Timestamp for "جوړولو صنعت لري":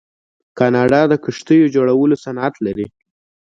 1.75-2.87